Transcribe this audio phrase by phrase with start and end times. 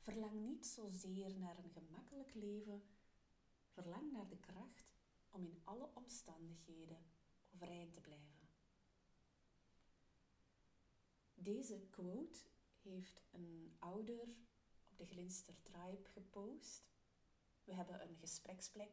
[0.00, 2.82] Verlang niet zozeer naar een gemakkelijk leven,
[3.66, 4.94] verlang naar de kracht
[5.30, 7.04] om in alle omstandigheden
[7.54, 8.48] overeind te blijven.
[11.34, 12.38] Deze quote
[12.80, 14.28] heeft een ouder
[14.90, 16.90] op de Glinster Tribe gepost.
[17.64, 18.92] We hebben een gespreksplek,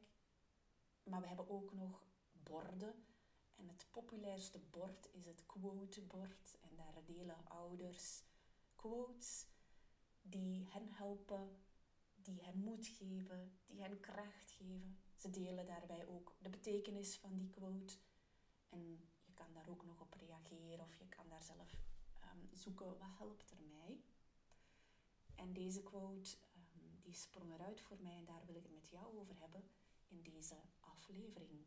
[1.03, 3.05] maar we hebben ook nog borden.
[3.55, 6.57] En het populairste bord is het quotebord.
[6.61, 8.23] En daar delen ouders
[8.75, 9.45] quotes
[10.29, 11.55] die hen helpen,
[12.15, 14.97] die hen moed geven, die hen kracht geven.
[15.15, 17.97] Ze delen daarbij ook de betekenis van die quote.
[18.69, 18.89] En
[19.25, 21.77] je kan daar ook nog op reageren of je kan daar zelf
[22.23, 24.01] um, zoeken wat helpt er mij.
[25.35, 28.89] En deze quote um, die sprong eruit voor mij en daar wil ik het met
[28.89, 29.69] jou over hebben
[30.07, 31.65] in deze aflevering.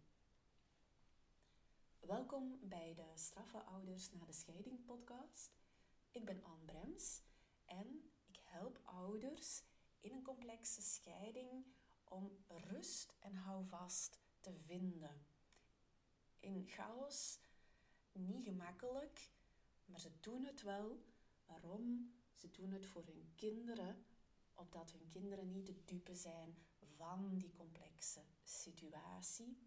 [2.01, 5.59] Welkom bij de Straffe Ouders na de Scheiding podcast.
[6.11, 7.23] Ik ben Anne Brems
[7.65, 8.10] en
[8.51, 9.63] help ouders
[10.01, 11.65] in een complexe scheiding
[12.05, 15.27] om rust en houvast te vinden.
[16.41, 17.39] In chaos
[18.13, 19.31] niet gemakkelijk,
[19.85, 21.05] maar ze doen het wel.
[21.47, 22.15] Waarom?
[22.35, 24.05] Ze doen het voor hun kinderen,
[24.55, 26.57] opdat hun kinderen niet de dupe zijn
[26.97, 29.59] van die complexe situatie.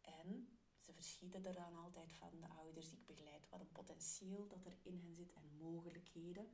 [0.00, 4.48] En ze verschieten er dan altijd van, de ouders die ik begeleid, wat een potentieel
[4.48, 6.48] dat er in hen zit en mogelijkheden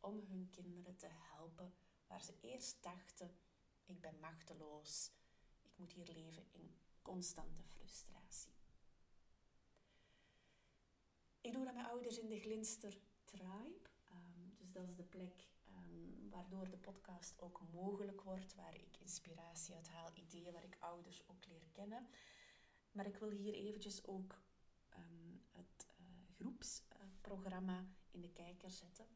[0.00, 1.74] om hun kinderen te helpen
[2.06, 3.30] waar ze eerst dachten,
[3.84, 5.10] ik ben machteloos,
[5.62, 8.52] ik moet hier leven in constante frustratie.
[11.40, 13.88] Ik doe dat met ouders in de Glinster Tribe.
[14.10, 18.96] Um, dus dat is de plek um, waardoor de podcast ook mogelijk wordt, waar ik
[18.98, 22.08] inspiratie uit haal, ideeën waar ik ouders ook leer kennen.
[22.92, 24.42] Maar ik wil hier eventjes ook
[24.96, 29.06] um, het uh, groepsprogramma in de kijker zetten.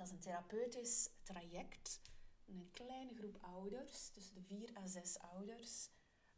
[0.00, 2.00] Dat is een therapeutisch traject,
[2.46, 5.90] een kleine groep ouders, tussen de vier à zes ouders,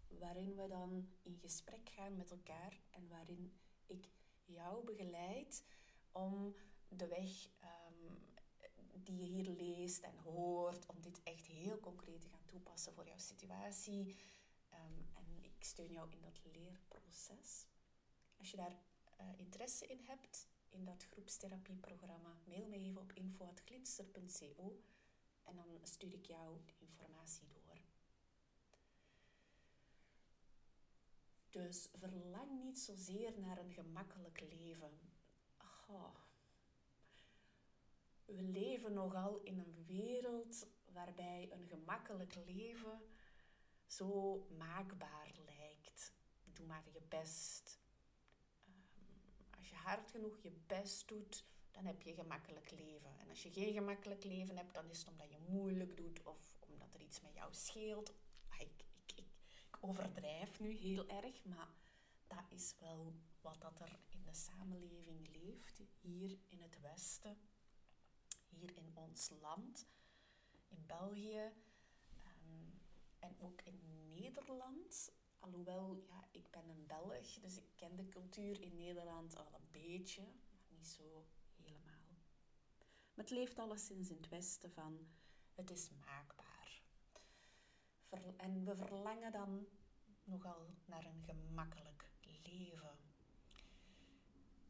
[0.08, 3.52] waarin we dan in gesprek gaan met elkaar en waarin
[3.86, 4.08] ik
[4.44, 5.64] jou begeleid
[6.12, 6.54] om
[6.88, 8.18] de weg um,
[9.04, 13.06] die je hier leest en hoort, om dit echt heel concreet te gaan toepassen voor
[13.06, 14.16] jouw situatie.
[14.72, 17.66] Um, en ik steun jou in dat leerproces.
[18.38, 18.76] Als je daar
[19.20, 24.82] uh, interesse in hebt, in dat groepstherapieprogramma, mail me even op info.glinster.co
[25.44, 27.80] en dan stuur ik jou de informatie door.
[31.50, 35.00] Dus verlang niet zozeer naar een gemakkelijk leven.
[38.24, 43.00] We leven nogal in een wereld waarbij een gemakkelijk leven
[43.86, 46.12] zo maakbaar lijkt.
[46.44, 47.81] Doe maar je best.
[49.92, 53.18] Hard genoeg je best doet, dan heb je gemakkelijk leven.
[53.18, 56.56] En als je geen gemakkelijk leven hebt, dan is het omdat je moeilijk doet of
[56.60, 58.12] omdat er iets met jou scheelt.
[58.48, 59.26] Ah, ik, ik, ik,
[59.66, 61.68] ik overdrijf nu heel erg, maar
[62.26, 67.36] dat is wel wat dat er in de samenleving leeft, hier in het Westen,
[68.48, 69.86] hier in ons land,
[70.68, 71.52] in België
[72.22, 72.70] ehm,
[73.18, 75.12] en ook in Nederland.
[75.42, 79.70] Alhoewel, ja, ik ben een Belg, dus ik ken de cultuur in Nederland al een
[79.70, 81.26] beetje, maar niet zo
[81.56, 82.16] helemaal.
[83.14, 85.08] Maar het leeft alleszins in het Westen van
[85.54, 86.82] het is maakbaar.
[88.36, 89.66] En we verlangen dan
[90.24, 92.98] nogal naar een gemakkelijk leven.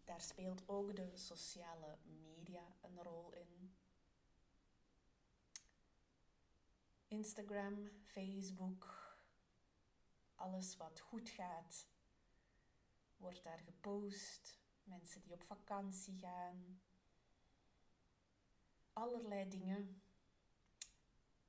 [0.04, 3.76] Daar speelt ook de sociale media een rol in.
[7.08, 9.01] Instagram, Facebook,
[10.42, 11.88] alles wat goed gaat,
[13.16, 14.60] wordt daar gepost.
[14.82, 16.82] Mensen die op vakantie gaan.
[18.92, 20.02] Allerlei dingen.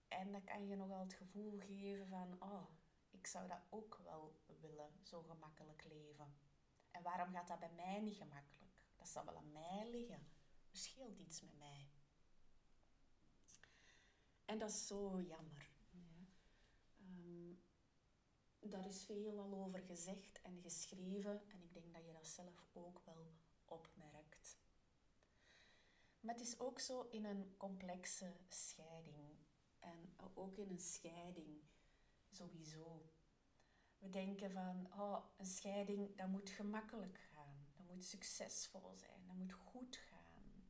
[0.07, 2.67] En dan kan je nogal het gevoel geven van, oh,
[3.09, 6.37] ik zou dat ook wel willen, zo gemakkelijk leven.
[6.91, 8.71] En waarom gaat dat bij mij niet gemakkelijk?
[8.95, 10.27] Dat zal wel aan mij liggen.
[10.71, 11.91] Er scheelt iets met mij.
[14.45, 15.69] En dat is zo jammer.
[15.89, 16.25] Ja.
[16.99, 17.63] Um,
[18.73, 22.65] daar is veel al over gezegd en geschreven en ik denk dat je dat zelf
[22.73, 23.31] ook wel
[23.65, 24.57] opmerkt.
[26.19, 29.37] Maar het is ook zo in een complexe scheiding
[29.79, 31.61] en ook in een scheiding
[32.29, 33.09] sowieso.
[33.99, 37.67] We denken van, oh, een scheiding, dat moet gemakkelijk gaan.
[37.75, 39.25] Dat moet succesvol zijn.
[39.27, 40.65] Dat moet goed gaan.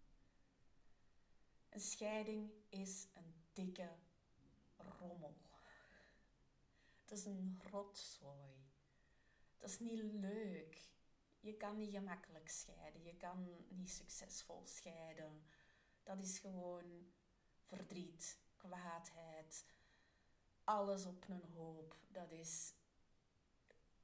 [1.69, 3.89] Een scheiding is een dikke
[7.13, 8.71] Dat is een rotzooi.
[9.57, 10.92] Dat is niet leuk.
[11.39, 13.04] Je kan niet gemakkelijk scheiden.
[13.04, 15.45] Je kan niet succesvol scheiden.
[16.04, 17.12] Dat is gewoon
[17.62, 19.65] verdriet, kwaadheid,
[20.63, 21.98] alles op een hoop.
[22.07, 22.74] Dat is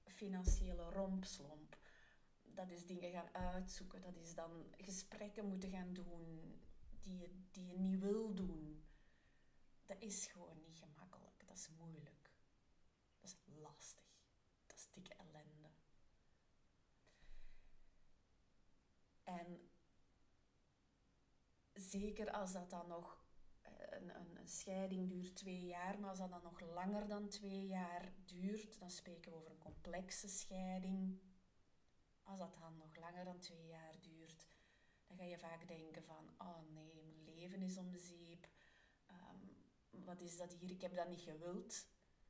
[0.06, 1.78] financiële rompslomp.
[2.44, 4.02] Dat is dingen gaan uitzoeken.
[4.02, 6.60] Dat is dan gesprekken moeten gaan doen
[7.02, 8.84] die je, die je niet wil doen.
[9.86, 11.48] Dat is gewoon niet gemakkelijk.
[11.48, 12.20] Dat is moeilijk.
[13.20, 14.06] Dat is lastig.
[14.66, 15.70] Dat is dikke ellende.
[19.24, 19.70] En
[21.90, 23.26] zeker als dat dan nog
[23.62, 27.68] eh, een, een, scheiding duurt twee jaar, maar als dat dan nog langer dan twee
[27.68, 31.20] jaar duurt, dan spreken we over een complexe scheiding.
[32.24, 34.48] Als dat dan nog langer dan twee jaar duurt,
[35.08, 38.48] dan ga je vaak denken van, oh nee, mijn leven is om de zeep.
[39.06, 39.38] Ehm,
[39.90, 40.72] wat is dat hier?
[40.72, 41.88] Ik heb dat niet gewild.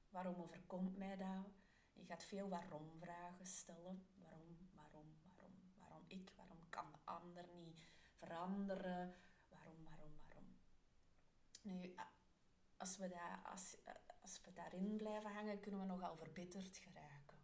[0.09, 1.45] Waarom overkomt mij dat?
[1.93, 4.07] Je gaat veel waarom-vragen stellen.
[4.15, 6.33] Waarom, waarom, waarom, waarom ik?
[6.35, 7.81] Waarom kan de ander niet
[8.17, 9.15] veranderen?
[9.69, 10.57] Waarom, waarom, waarom?
[11.61, 11.95] Nu,
[12.77, 13.75] als we, daar, als,
[14.21, 17.37] als we daarin blijven hangen, kunnen we nogal verbitterd geraken.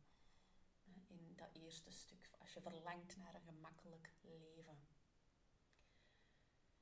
[1.08, 4.88] In dat eerste stuk, als je verlangt naar een gemakkelijk leven.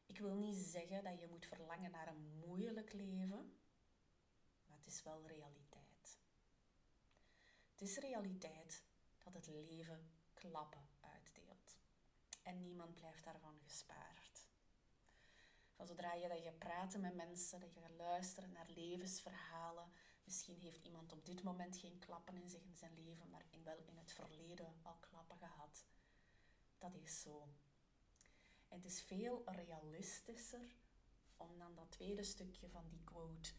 [0.06, 3.58] Ik wil niet zeggen dat je moet verlangen naar een moeilijk leven,
[4.66, 6.20] maar het is wel realiteit.
[7.72, 8.84] Het is realiteit
[9.24, 11.78] dat het leven klappen uitdeelt.
[12.44, 14.33] En niemand blijft daarvan gespaard.
[15.76, 19.92] Van zodra je dat je praat met mensen, dat je gaat luisteren naar levensverhalen.
[20.24, 23.64] Misschien heeft iemand op dit moment geen klappen in zich in zijn leven, maar in,
[23.64, 25.86] wel in het verleden al klappen gehad.
[26.78, 27.48] Dat is zo.
[28.68, 30.76] En het is veel realistischer
[31.38, 33.52] om dan dat tweede stukje van die quote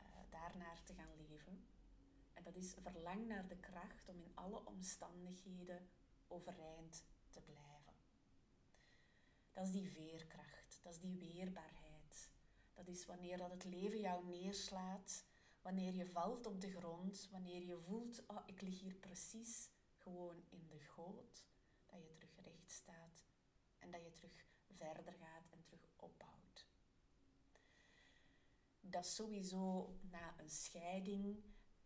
[0.00, 1.66] uh, daarnaar te gaan leven.
[2.32, 5.88] En dat is verlang naar de kracht om in alle omstandigheden
[6.28, 7.94] overeind te blijven.
[9.52, 12.30] Dat is die veerkracht, dat is die weerbaarheid.
[12.74, 15.24] Dat is wanneer dat het leven jou neerslaat,
[15.62, 20.42] wanneer je valt op de grond, wanneer je voelt, oh, ik lig hier precies gewoon
[20.48, 21.46] in de goot,
[21.86, 23.26] dat je terug recht staat
[23.78, 26.66] en dat je terug verder gaat en terug opbouwt.
[28.80, 31.44] Dat sowieso na een scheiding,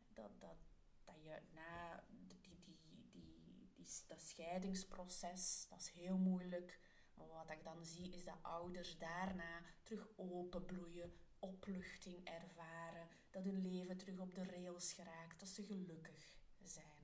[0.09, 0.59] dat, dat,
[1.05, 2.81] dat je na die, die, die,
[3.75, 6.90] die, dat scheidingsproces, dat is heel moeilijk.
[7.27, 13.97] Wat ik dan zie is dat ouders daarna terug openbloeien, opluchting ervaren, dat hun leven
[13.97, 17.01] terug op de rails geraakt, dat ze gelukkig zijn.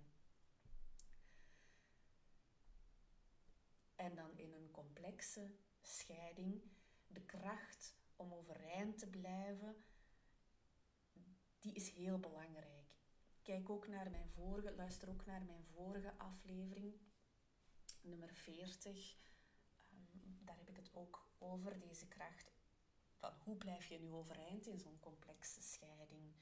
[3.94, 6.62] En dan in een complexe scheiding,
[7.06, 9.84] de kracht om overeind te blijven,
[11.58, 12.96] die is heel belangrijk.
[13.42, 16.94] Kijk ook naar mijn vorige, luister ook naar mijn vorige aflevering,
[18.00, 19.16] nummer 40.
[20.46, 22.52] Daar heb ik het ook over, deze kracht.
[23.14, 26.34] Van hoe blijf je nu overeind in zo'n complexe scheiding?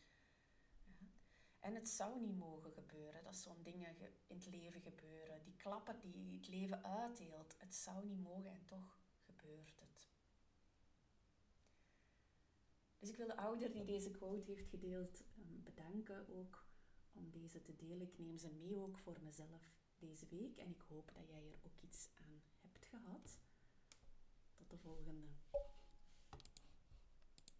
[1.60, 3.96] En het zou niet mogen gebeuren dat zo'n dingen
[4.26, 5.42] in het leven gebeuren.
[5.42, 10.08] Die klappen die het leven uitdeelt, het zou niet mogen en toch gebeurt het.
[12.98, 16.64] Dus ik wil de ouder die deze quote heeft gedeeld ehm, bedanken ook
[17.12, 18.00] om deze te delen.
[18.00, 21.58] Ik neem ze mee ook voor mezelf deze week en ik hoop dat jij er
[21.62, 23.38] ook iets aan hebt gehad.
[24.74, 25.28] De volgende.